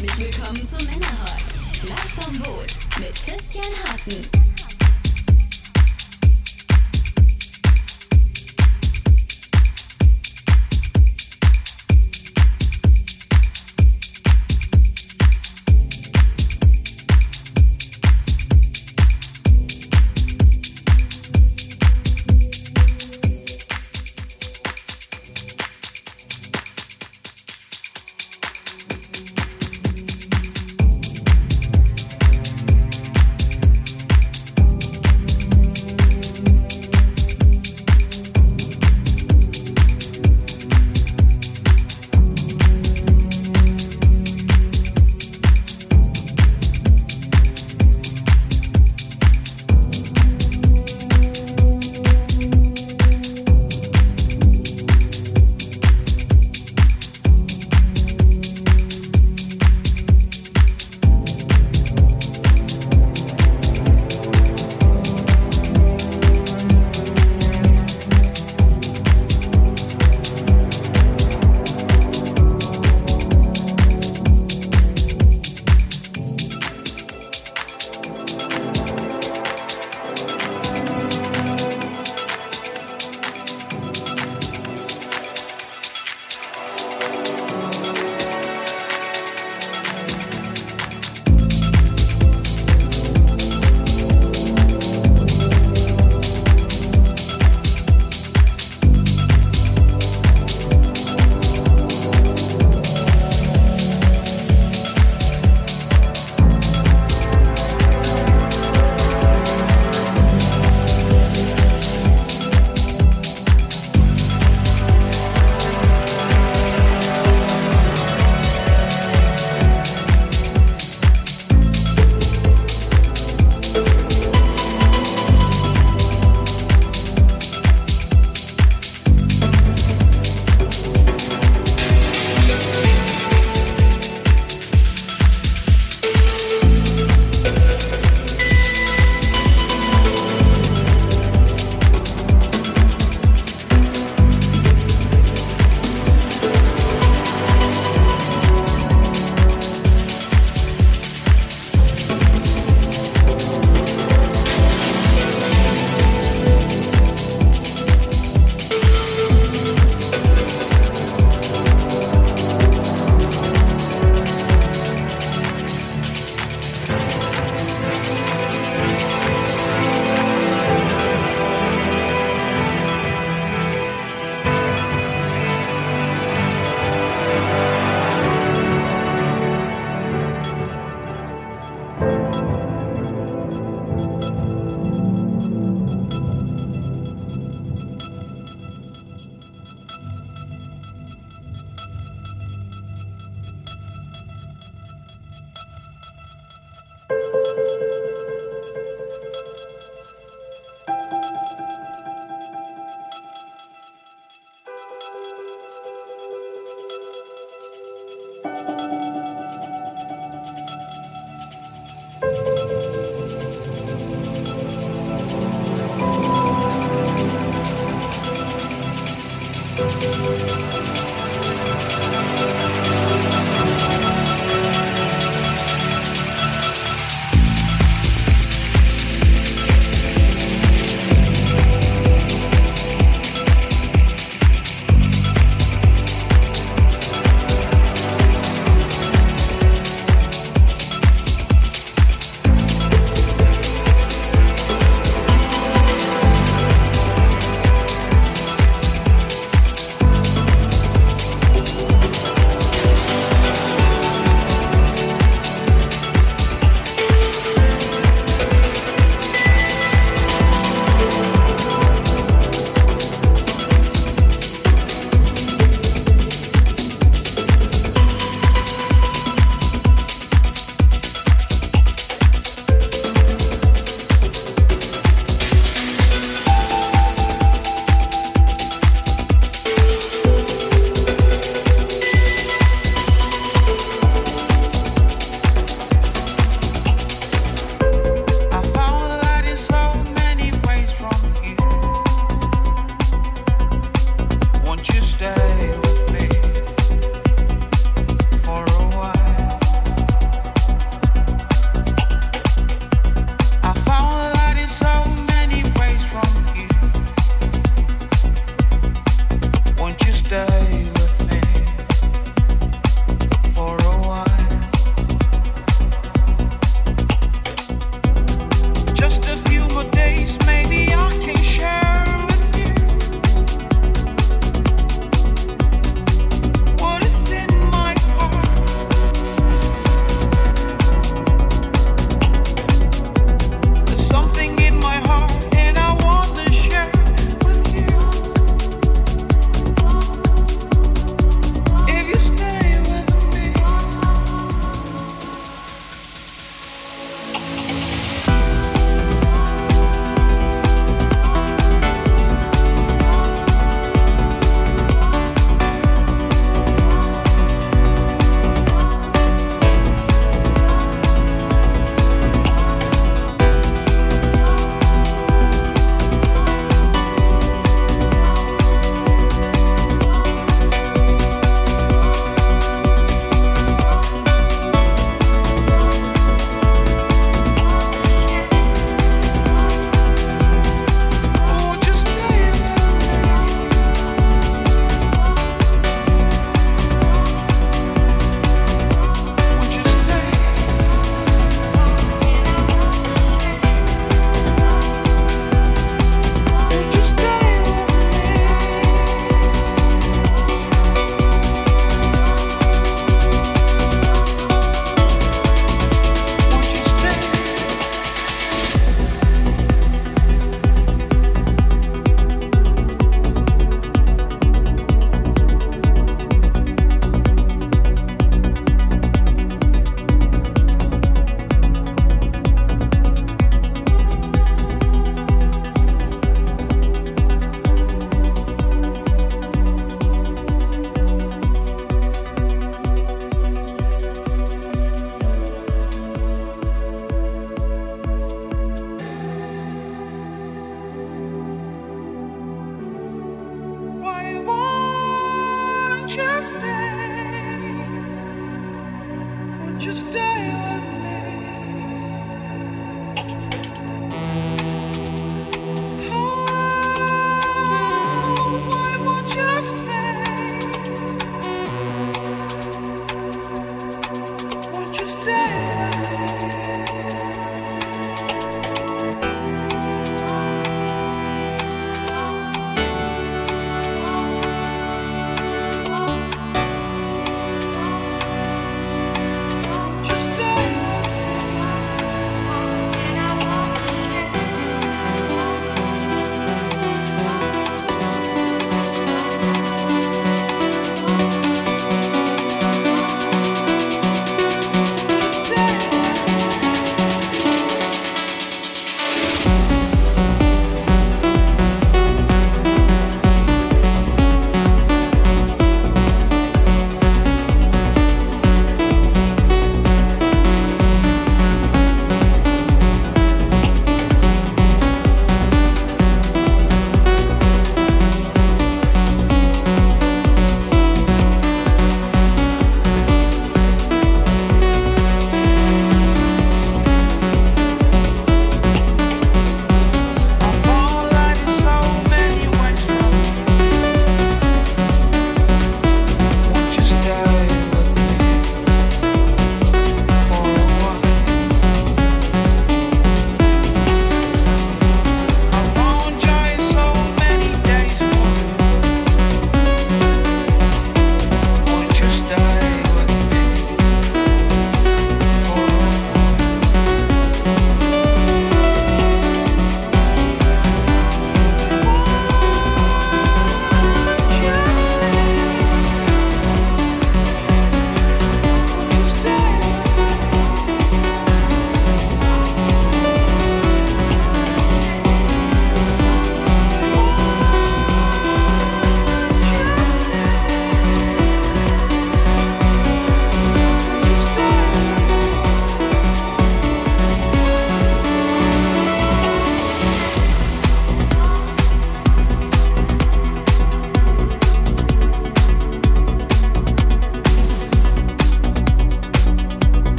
Herzlich 0.00 0.26
willkommen 0.26 0.68
zum 0.68 0.84
Männerhort. 0.86 1.88
Live 1.88 2.12
vom 2.14 2.38
Boot 2.38 3.00
mit 3.00 3.14
Christian 3.26 3.64
Harten. 3.84 4.57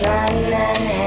Música 0.00 0.97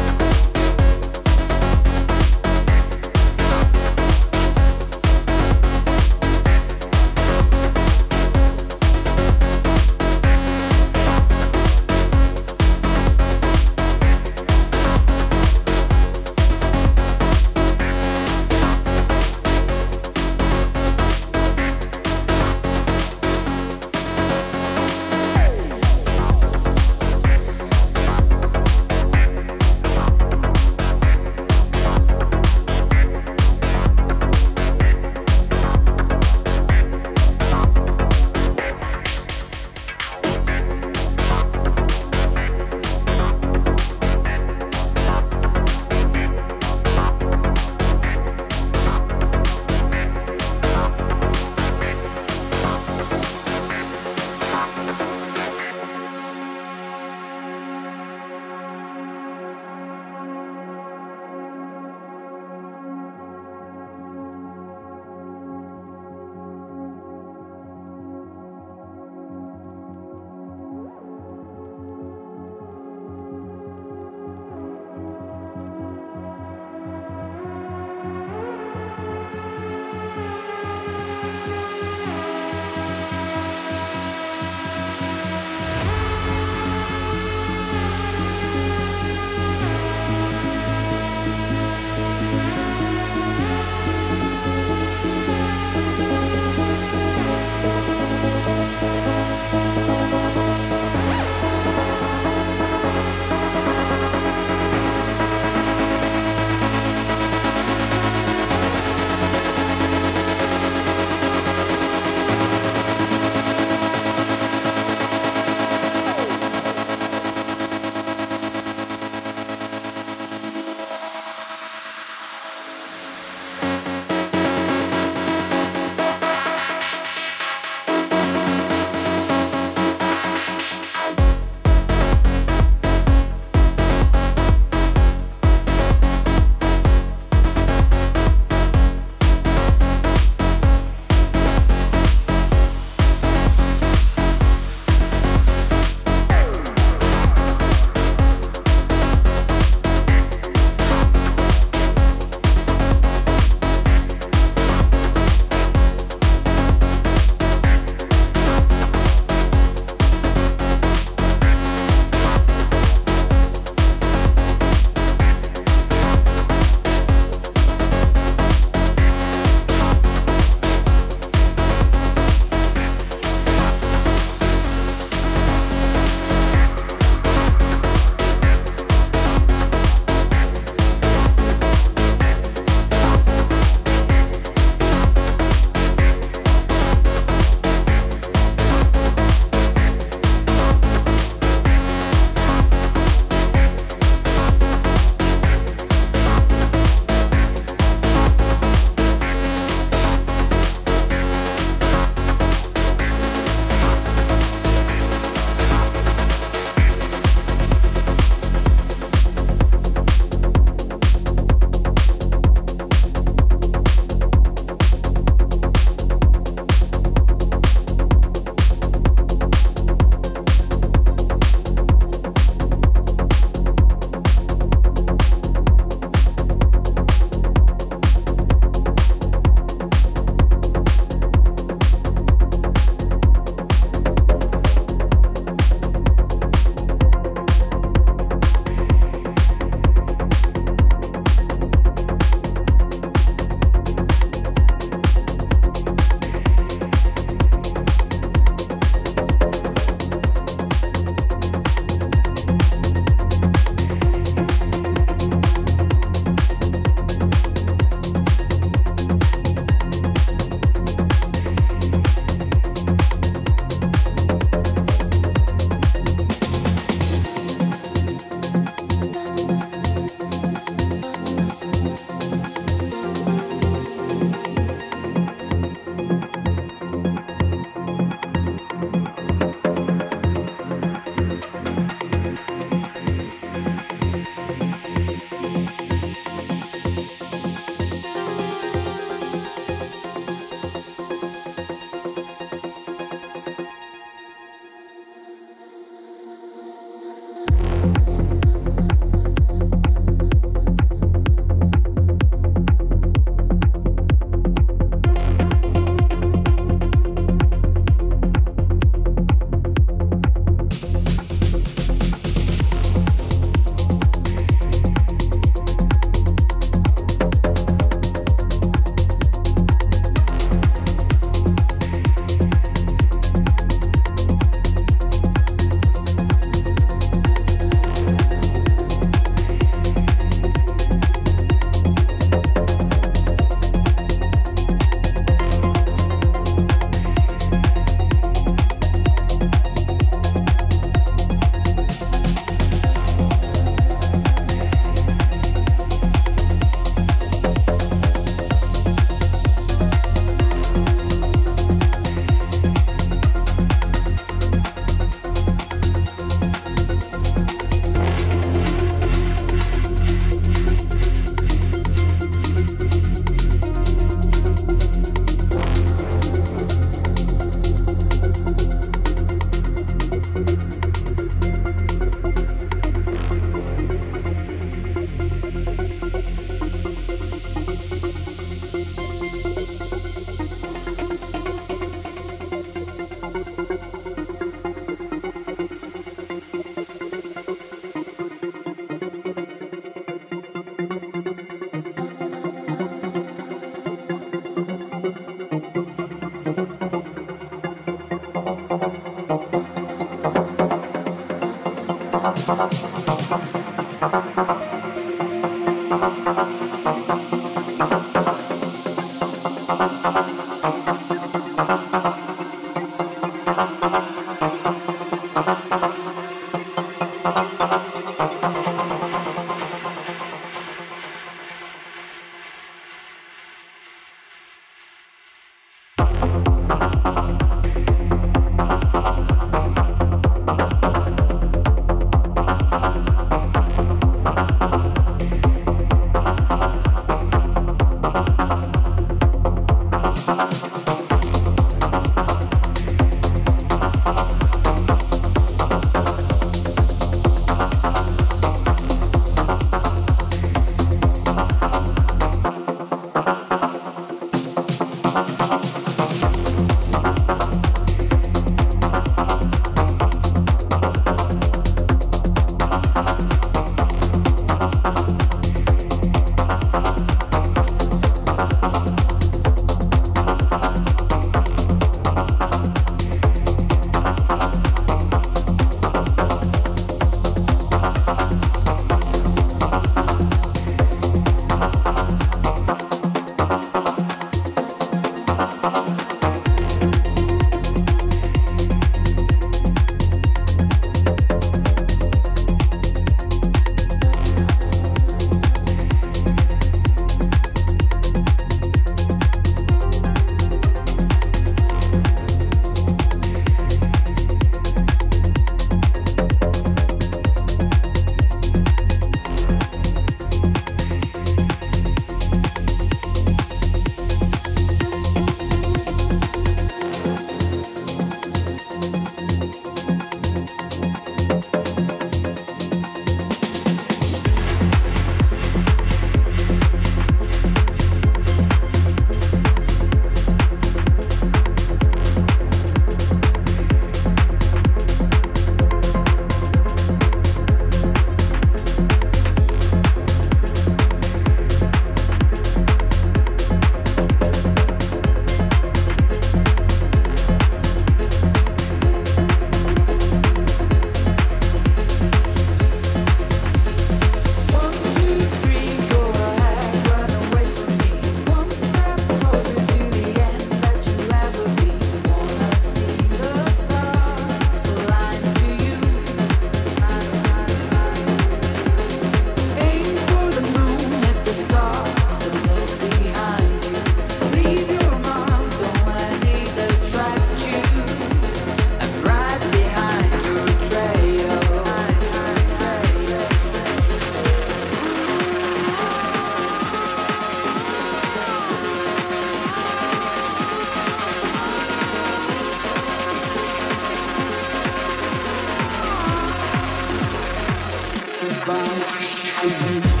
bye. 598.45 600.00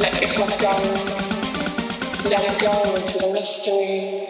Let 0.00 0.20
yourself 0.20 0.50
go. 0.60 0.70
Let 2.28 2.44
it 2.44 2.60
go 2.60 2.96
into 2.96 3.18
the 3.18 3.32
mystery. 3.32 4.23